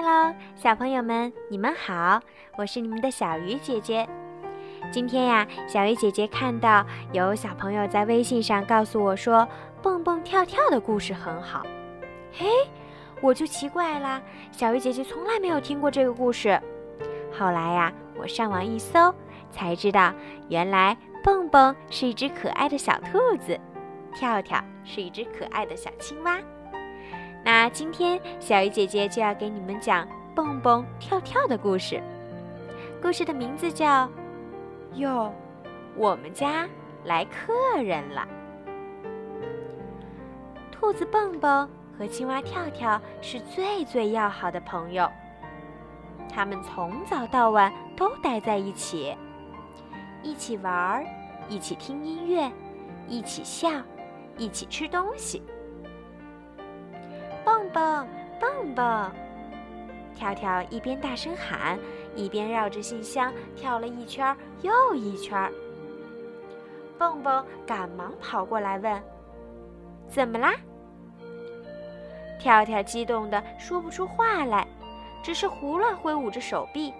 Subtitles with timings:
[0.00, 2.20] Hello，小朋友们，你们好，
[2.56, 4.08] 我是你们的小鱼姐姐。
[4.92, 9.48] 今天呀，小鱼姐姐看到有小朋友在微信上告诉我说，
[9.82, 11.66] 蹦蹦跳跳的故事很好。
[12.32, 12.46] 嘿，
[13.20, 14.22] 我就奇怪啦，
[14.52, 16.62] 小鱼姐姐从来没有听过这个故事。
[17.36, 19.12] 后来呀，我上网一搜，
[19.50, 20.14] 才知道
[20.48, 23.58] 原来蹦蹦是一只可爱的小兔子，
[24.14, 26.38] 跳跳是一只可爱的小青蛙。
[27.44, 32.02] 那今天小鱼姐姐就要给你们讲蹦蹦跳跳的故事。
[33.00, 34.06] 故事的名字叫
[34.94, 35.32] 《哟，
[35.96, 36.68] 我们家
[37.04, 38.26] 来客人了》。
[40.70, 45.10] 兔子蹦蹦和青蛙跳跳是最最要好的朋友，
[46.28, 49.16] 他们从早到晚都待在一起，
[50.22, 51.04] 一起玩儿，
[51.48, 52.50] 一起听音乐，
[53.08, 53.70] 一起笑，
[54.36, 55.42] 一起吃东西。
[57.72, 58.06] 蹦
[58.40, 59.10] 蹦蹦，
[60.14, 61.78] 跳跳一边大声喊，
[62.14, 65.50] 一边绕着信箱跳了一圈又一圈。
[66.98, 69.02] 蹦蹦赶忙跑过来问
[70.08, 70.54] ：“怎么啦？”
[72.40, 74.66] 跳跳激动的说不出话来，
[75.22, 76.92] 只是胡乱挥舞着手臂。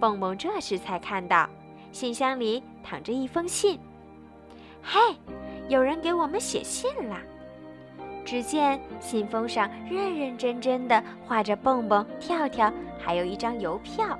[0.00, 1.48] 蹦蹦这时才看到，
[1.92, 3.78] 信箱里躺着一封信。
[4.82, 4.98] 嘿，
[5.68, 7.20] 有人给我们写信啦！
[8.24, 14.18] 只见信封上认认真真的画着蹦蹦、跳跳，还有一张邮票。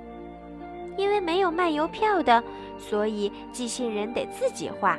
[0.96, 2.42] 因为没有卖邮票的，
[2.78, 4.98] 所以寄信人得自己画。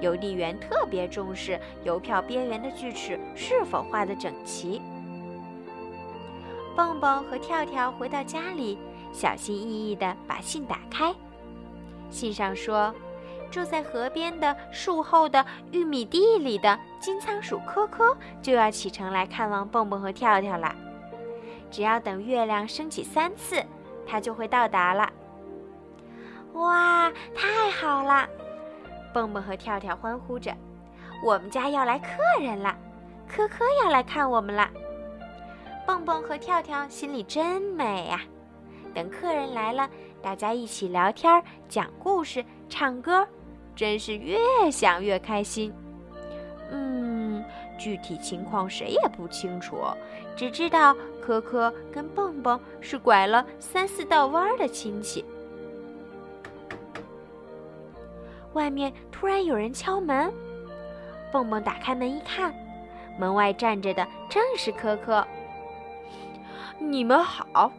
[0.00, 4.82] 邮递员特别重视邮票边缘的锯齿是否画得整齐。
[6.74, 8.78] 蹦蹦和跳跳回到家里，
[9.12, 11.14] 小心翼翼地把信打开。
[12.10, 12.94] 信上说。
[13.50, 20.74] 住在河边的树后的玉米地里的金仓鼠科科就要启程来看望蹦蹦和跳跳了。
[21.70, 23.62] 只要等月亮升起三次，
[24.06, 25.10] 它就会到达了。
[26.52, 28.28] 哇，太好了！
[29.12, 30.54] 蹦蹦和跳跳欢呼着
[31.24, 32.08] ：“我们家要来客
[32.40, 32.74] 人了，
[33.28, 34.70] 科科要来看我们了。”
[35.86, 38.20] 蹦蹦和跳跳心里真美呀！
[38.94, 39.88] 等客人来了，
[40.22, 43.26] 大家一起聊天、讲故事、唱歌。
[43.76, 44.38] 真是越
[44.70, 45.72] 想越开心。
[46.72, 47.44] 嗯，
[47.78, 49.76] 具体情况谁也不清楚，
[50.34, 55.24] 只知道可可跟蹦蹦是拐了三四道弯的亲戚。
[58.54, 60.32] 外面突然有人敲门，
[61.30, 62.52] 蹦蹦打开门一看，
[63.18, 65.24] 门外站着的正是可可。
[66.78, 67.70] 你们好，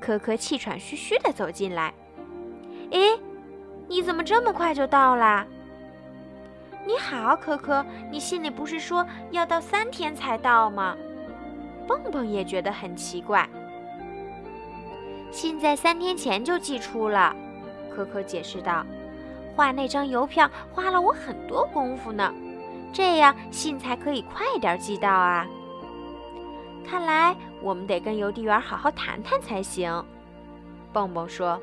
[0.00, 1.92] 可可气喘吁吁地走进来。
[2.90, 3.18] 诶。
[3.88, 5.46] 你怎么这么快就到啦？
[6.86, 10.94] 你好，可可，你信里不是说要到三天才到吗？
[11.86, 13.48] 蹦蹦也觉得很奇怪。
[15.30, 17.34] 信在三天前就寄出了，
[17.94, 18.84] 可可解释道
[19.56, 22.32] ：“画那张邮票花了我很多功夫呢，
[22.92, 25.46] 这样信才可以快点寄到啊。”
[26.86, 30.04] 看来我们得跟邮递员好好谈谈才行。
[30.92, 31.60] 蹦蹦说：“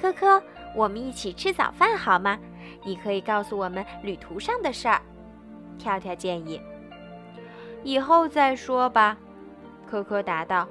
[0.00, 0.42] 可可。”
[0.76, 2.38] 我们一起吃早饭好吗？
[2.84, 5.00] 你可以告诉我们旅途上的事儿。
[5.78, 6.60] 跳跳建议。
[7.82, 9.16] 以后再说吧。
[9.86, 10.68] 可可答道。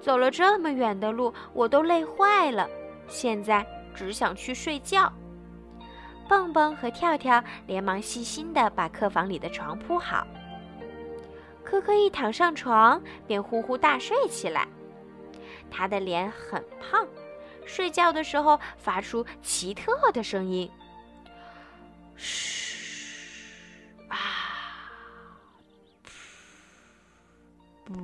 [0.00, 2.66] 走了这么远的路，我都累坏了，
[3.06, 5.12] 现在只想去睡觉。
[6.26, 10.26] 蹦蹦和跳跳连忙细心地把客房里的床铺好。
[11.62, 14.66] 可可一躺上床，便呼呼大睡起来。
[15.70, 17.06] 他的脸很胖。
[17.70, 20.68] 睡觉的时候发出奇特的声音，
[22.16, 23.46] 嘘
[24.08, 24.18] 啊，
[27.86, 27.94] 噗，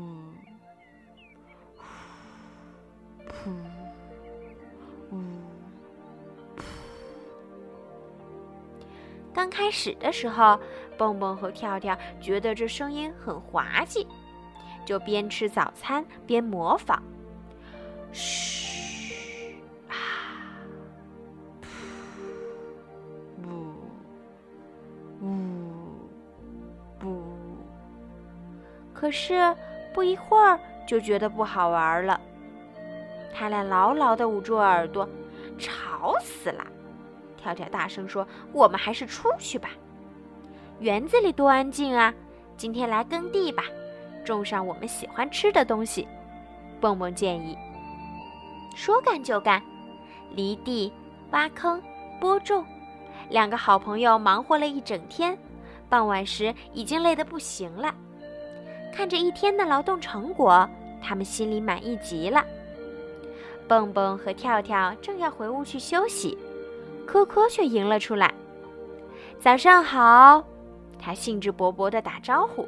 [3.27, 3.51] 噗，
[5.11, 5.19] 呜，
[6.57, 6.63] 噗。
[9.35, 10.61] 刚开始的时候，
[10.97, 14.07] 蹦蹦和跳跳觉得这声音很滑稽，
[14.87, 17.03] 就边吃早餐边模仿，
[28.99, 29.55] 可是
[29.93, 32.19] 不一会儿就觉得不好玩了，
[33.35, 35.07] 他俩牢牢地捂住耳朵，
[35.59, 36.67] 吵死了。
[37.37, 39.69] 跳跳大声说：“我们还是出去吧，
[40.81, 42.13] 园子里多安静啊！
[42.57, 43.65] 今天来耕地吧，
[44.25, 46.09] 种上我们喜欢吃的东西。”
[46.81, 47.57] 蹦蹦建议。
[48.75, 49.63] 说干就干，
[50.33, 50.91] 犁地、
[51.33, 51.81] 挖坑、
[52.19, 52.65] 播种，
[53.29, 55.37] 两个好朋友忙活了一整天，
[55.89, 57.95] 傍晚时已经累得不行了。
[58.97, 60.67] 看着一天的劳动成果，
[61.03, 62.43] 他们心里满意极了。
[63.69, 66.39] 蹦蹦和跳跳正要回屋去休息，
[67.07, 68.33] 科科却迎了出来。
[69.39, 70.43] 早上好，
[70.99, 72.67] 他兴致勃勃地打招呼。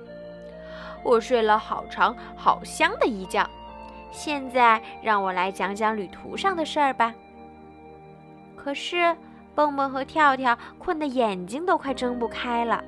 [1.03, 3.49] 我睡了好长好香的一觉，
[4.11, 7.15] 现在让我来讲讲旅途上的事儿吧。
[8.55, 9.17] 可是，
[9.55, 12.85] 蹦蹦和跳跳困得眼睛都快睁不开了。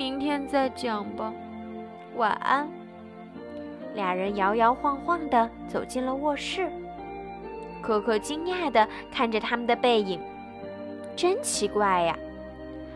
[0.00, 1.30] 明天再讲吧，
[2.16, 2.66] 晚安。
[3.94, 6.70] 俩人摇摇晃晃地走进了卧室。
[7.82, 10.18] 可可惊讶地看着他们的背影，
[11.14, 12.16] 真奇怪呀！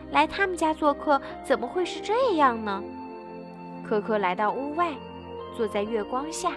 [0.09, 2.83] 来他们家做客怎么会是这样呢？
[3.87, 4.91] 可可来到屋外，
[5.55, 6.53] 坐在月光下。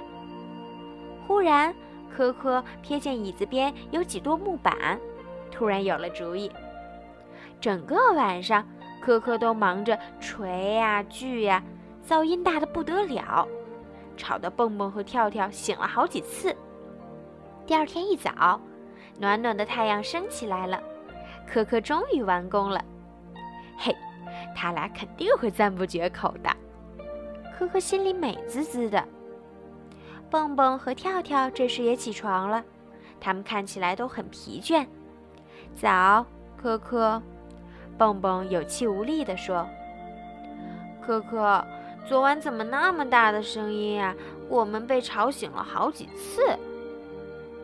[1.27, 1.75] 忽然，
[2.11, 4.99] 可可瞥见椅子边有几垛木板，
[5.51, 6.51] 突然有了主意。
[7.61, 8.67] 整个晚上，
[9.09, 11.63] 可可都忙着锤呀锯呀，
[12.07, 13.49] 噪音大的不得了。
[14.19, 16.55] 吵得蹦蹦和跳跳醒了好几次。
[17.65, 18.61] 第二天一早，
[19.19, 20.79] 暖暖的太阳升起来了，
[21.47, 22.85] 可可终于完工了。
[23.79, 23.97] 嘿，
[24.55, 26.55] 他俩肯定会赞不绝口的。
[27.57, 29.03] 可可心里美滋滋的。
[30.29, 32.63] 蹦蹦和跳跳这时也起床了，
[33.19, 34.87] 他们看起来都很疲倦。
[35.75, 36.27] 早，
[36.61, 37.23] 可可。
[37.99, 39.69] 蹦蹦有气无力地说
[41.05, 41.65] ：“可可。”
[42.07, 44.15] 昨晚怎么那么大的声音啊？
[44.49, 46.41] 我们被吵醒了好几次。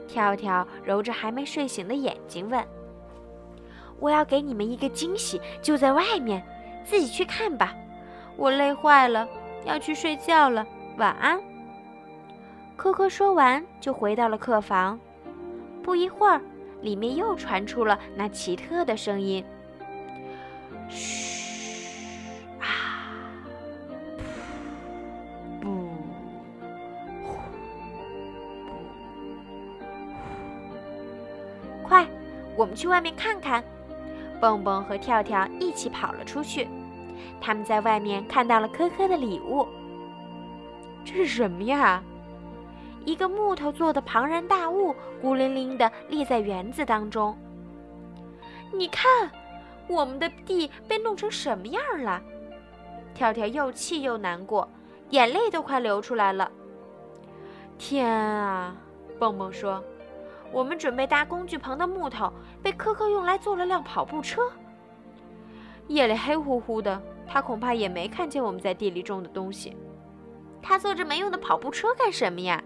[0.06, 2.62] 跳跳揉着还没睡醒的眼睛问
[3.98, 6.44] ：“我要给你们一个惊喜，就在外面，
[6.84, 7.74] 自己去看吧。
[8.36, 9.26] 我累坏了，
[9.64, 10.66] 要去睡觉了，
[10.98, 11.40] 晚安。”
[12.76, 15.00] 科科说完就回到了客房。
[15.82, 16.38] 不一会儿，
[16.82, 19.42] 里面又传出了那奇特的声音
[20.94, 23.20] ：“嘘啊，
[25.60, 25.90] 不
[31.82, 32.06] 快。”
[32.56, 33.62] 我们去外面看看。
[34.40, 36.68] 蹦蹦和跳跳一起跑了出去。
[37.40, 39.66] 他们在外面看到了科科的礼物。
[41.04, 42.02] 这是什么呀？
[43.04, 47.36] 一个木头做的庞然大物，孤零零地立在园子当中。
[48.72, 49.30] 你看，
[49.88, 52.22] 我们的地被弄成什么样了？
[53.14, 54.68] 跳跳又气又难过，
[55.10, 56.50] 眼泪都快流出来了。
[57.78, 58.76] 天啊！
[59.18, 59.82] 蹦蹦说。
[60.52, 62.32] 我们准备搭工具棚的木头
[62.62, 64.42] 被科科用来做了辆跑步车。
[65.88, 69.76] 夜里黑乎乎的，他恐怕也没看见我们在地里种的东西。
[70.62, 72.62] 他坐着没用的跑步车干什么呀？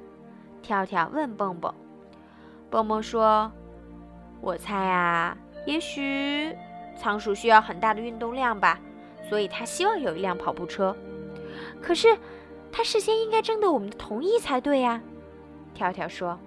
[0.60, 1.74] 跳跳问蹦蹦。
[2.68, 3.50] 蹦蹦说
[4.42, 6.54] ：“我猜啊，也许
[7.00, 8.78] 仓鼠需要很大的运动量吧，
[9.28, 10.94] 所以他希望有一辆跑步车。
[11.80, 12.08] 可是
[12.72, 15.00] 他事先应该征得我们的同意才对呀。”
[15.74, 16.38] 跳跳说。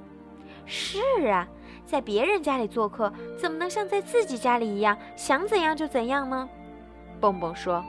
[0.65, 1.47] 是啊，
[1.85, 6.47] 在别人家里做客，怎么能像在自己家里一样想怎样就怎样呢？
[7.19, 7.83] 蹦蹦说。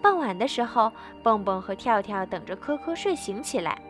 [0.00, 0.90] 傍晚的时候，
[1.22, 3.80] 蹦蹦和跳跳等着科科睡醒起来。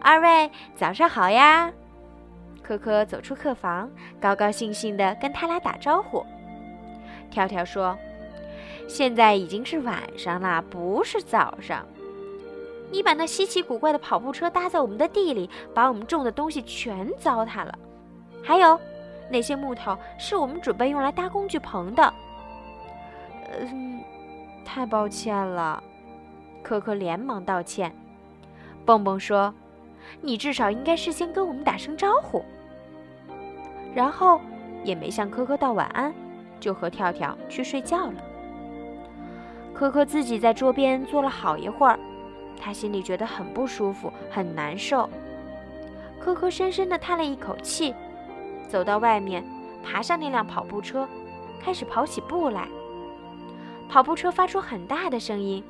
[0.00, 1.72] 二位早上好呀！
[2.62, 3.90] 科科走出客房，
[4.20, 6.24] 高高兴兴地跟他俩打招呼。
[7.30, 7.96] 跳跳说
[8.88, 11.86] ：“现在已经是晚上了，不是早上。”
[12.90, 17.78] 你把那稀奇古怪的跑步车搭在我们的地里，把我们种的东西全糟蹋了。
[18.42, 18.80] 还有，
[19.30, 22.14] 那些木头是我们准备用来搭工具棚的。
[23.60, 24.00] 嗯，
[24.64, 25.82] 太抱歉了，
[26.62, 27.94] 可可连忙道歉。
[28.86, 29.52] 蹦蹦说
[30.22, 32.42] ：“你至少应该事先跟我们打声招呼。”
[33.94, 34.40] 然后
[34.82, 36.14] 也没向科科道晚安，
[36.60, 38.14] 就和跳跳去睡觉了。
[39.74, 41.98] 可可自己在桌边坐了好一会儿。
[42.60, 45.08] 他心里觉得很不舒服，很难受。
[46.20, 47.94] 可可深深地叹了一口气，
[48.68, 49.44] 走到外面，
[49.84, 51.08] 爬上那辆跑步车，
[51.62, 52.66] 开始跑起步来。
[53.88, 55.62] 跑步车发出很大的声音，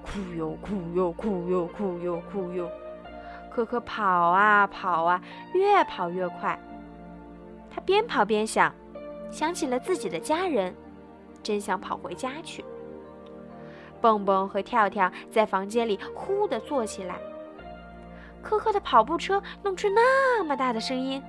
[0.00, 2.70] 哭哟哭哟哭哟哭哟哭哟。
[3.50, 5.20] 可可跑啊跑啊，
[5.52, 6.56] 越跑越快。
[7.74, 8.72] 他边跑边想，
[9.30, 10.74] 想起了自己的家人，
[11.42, 12.64] 真想跑回家去。
[14.00, 17.16] 蹦蹦和跳跳在房间里呼地坐起来。
[18.40, 21.22] 科科的跑步车弄出那么大的声音，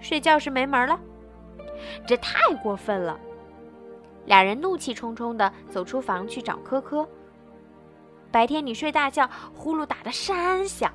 [0.00, 0.98] 睡觉是没门了。
[2.06, 3.18] 这太过分了！
[4.24, 7.06] 俩人怒气冲冲地走出房去找科科。
[8.30, 10.90] 白天你睡大觉，呼噜打得山响；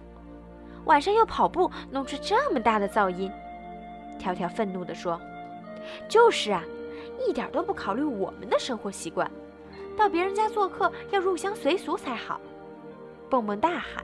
[0.85, 3.31] 晚上又跑步，弄出这么大的噪音。
[4.19, 5.19] 跳跳愤怒地说
[6.07, 6.63] ：“就是啊，
[7.27, 9.29] 一点都不考虑我们的生活习惯。”
[9.95, 12.41] 到别人家做客要入乡随俗才好。
[13.29, 14.03] 蹦蹦大喊。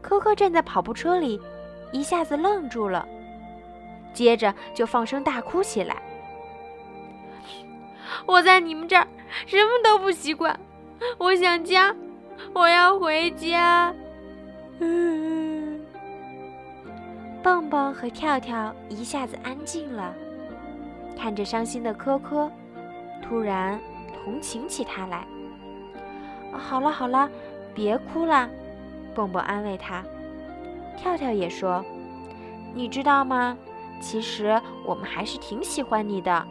[0.00, 1.40] 科科站在跑步车里，
[1.90, 3.06] 一下子愣住了，
[4.14, 6.00] 接着就放声大哭起来。
[8.24, 9.06] 我在你们这儿
[9.46, 10.58] 什么都不习惯，
[11.18, 11.94] 我想家，
[12.52, 13.92] 我要回家。
[14.78, 15.84] 嗯，
[17.42, 20.14] 蹦蹦和跳跳一下子安静了，
[21.18, 22.50] 看着伤心的科科，
[23.20, 23.78] 突然
[24.14, 25.26] 同情起他来。
[26.52, 27.28] 好了好了，
[27.74, 28.48] 别哭了，
[29.14, 30.02] 蹦蹦安慰他。
[30.96, 31.84] 跳跳也说
[32.72, 33.58] ：“你知道吗？
[34.00, 36.46] 其实我们还是挺喜欢你的。”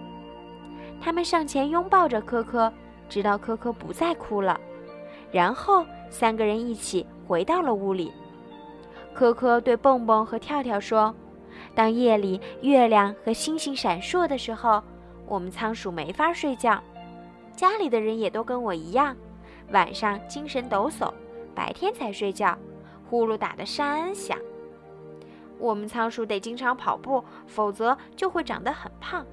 [1.00, 2.72] 他们上前拥抱着科科，
[3.08, 4.60] 直到科科不再哭了。
[5.32, 8.12] 然后三个人一起回到了屋里。
[9.14, 11.14] 科科对蹦蹦和跳跳说
[11.78, 14.82] ：“当夜里月亮和星星闪烁的时候，
[15.28, 16.82] 我们仓鼠没法睡觉。
[17.56, 19.16] 家里的人也都跟我一样，
[19.70, 21.14] 晚上精神抖擞，
[21.54, 22.58] 白天才睡觉，
[23.08, 24.40] 呼噜打得山响。
[25.60, 29.24] 我们仓鼠得经常跑步，否则就会长得很胖。”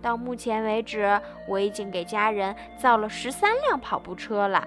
[0.00, 4.66] 到目前为止，我已经给家人造了十三辆跑步车了。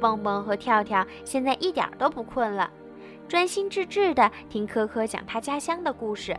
[0.00, 2.68] 蹦蹦和跳跳现在一点都不困了，
[3.28, 6.36] 专心致志地听科科讲他家乡的故事。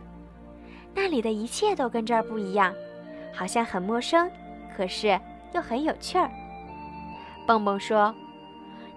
[0.94, 2.74] 那里的一切都跟这儿不一样，
[3.32, 4.30] 好像很陌生，
[4.76, 5.18] 可是
[5.52, 6.30] 又很有趣儿。
[7.46, 8.14] 蹦蹦说：“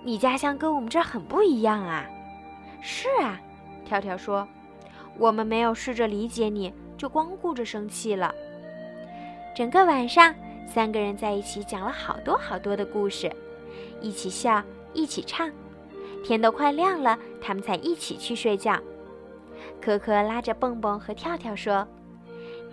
[0.04, 2.06] 你家乡跟我们这儿很不一样啊。
[2.82, 3.40] ”“是啊。”
[3.86, 4.48] 跳跳说
[5.18, 8.36] ：“我们没有试着理解你。”就光顾着生气了。
[9.56, 10.36] 整个晚上，
[10.68, 13.32] 三个人在一起讲了好多好多的故事，
[14.02, 14.62] 一起笑，
[14.94, 15.50] 一起唱。
[16.26, 18.80] 天都快亮了，他们才一起去睡觉。
[19.82, 21.88] 可可拉着蹦蹦和跳跳说：“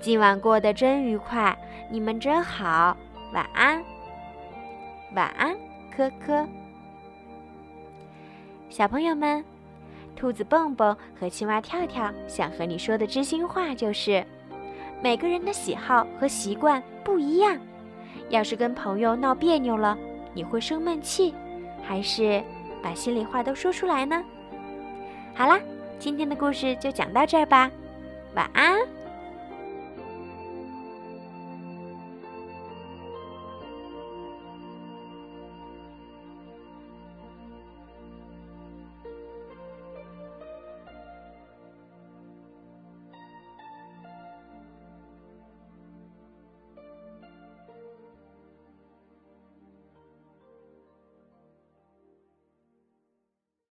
[0.01, 1.57] 今晚过得真愉快，
[1.91, 2.97] 你们真好，
[3.33, 3.83] 晚安。”
[5.15, 5.57] 晚安，
[5.95, 6.47] 科科。
[8.69, 9.45] 小朋友们。
[10.15, 14.25] 兔子蹦蹦和青蛙跳跳想和你说的知心话就是：
[15.03, 17.59] 每个人的喜好和习惯不一样。
[18.31, 19.99] 要是跟朋友闹别扭了，
[20.33, 21.35] 你会生闷气，
[21.83, 22.43] 还是
[22.83, 24.25] 把心里话都说出来呢？
[25.37, 25.61] 好啦，
[25.99, 27.71] 今天的故事就讲到这儿吧，
[28.35, 28.79] 晚安。